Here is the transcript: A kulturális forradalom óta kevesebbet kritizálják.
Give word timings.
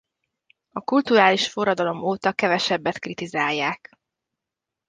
A 0.69 0.81
kulturális 0.81 1.47
forradalom 1.49 2.01
óta 2.03 2.31
kevesebbet 2.33 2.99
kritizálják. 2.99 3.89